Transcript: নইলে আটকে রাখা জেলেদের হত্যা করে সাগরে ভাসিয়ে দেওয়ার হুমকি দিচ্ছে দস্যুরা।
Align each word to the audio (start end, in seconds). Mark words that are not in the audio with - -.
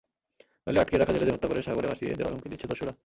নইলে 0.63 0.79
আটকে 0.79 0.95
রাখা 0.97 1.13
জেলেদের 1.13 1.35
হত্যা 1.35 1.49
করে 1.49 1.61
সাগরে 1.61 1.87
ভাসিয়ে 1.87 2.17
দেওয়ার 2.17 2.33
হুমকি 2.33 2.49
দিচ্ছে 2.49 2.67
দস্যুরা। 2.67 2.93